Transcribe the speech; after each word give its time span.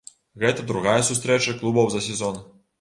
Гэта 0.43 0.65
другая 0.71 0.97
сустрэча 1.11 1.55
клубаў 1.61 1.95
за 1.95 2.05
сезон. 2.11 2.45